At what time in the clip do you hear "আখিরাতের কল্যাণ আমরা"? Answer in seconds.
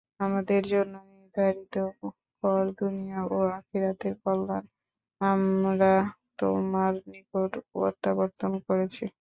3.57-5.91